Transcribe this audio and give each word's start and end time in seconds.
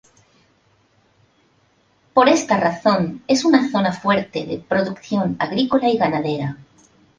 Por 2.15 2.27
esta 2.27 2.57
razón, 2.59 3.21
es 3.27 3.45
una 3.45 3.69
zona 3.69 3.93
fuerte 3.93 4.47
de 4.47 4.57
producción 4.57 5.35
agrícola 5.37 5.89
y 5.89 5.97
ganadera. 5.99 6.57